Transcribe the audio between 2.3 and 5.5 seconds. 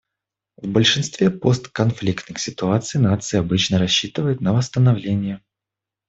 ситуаций нации обычно рассчитывают на восстановление.